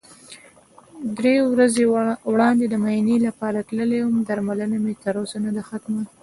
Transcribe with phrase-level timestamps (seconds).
[1.17, 1.83] درې ورځې
[2.31, 6.03] وړاندې د معاینې لپاره تللی وم، درملنه مې تر اوسه نده ختمه.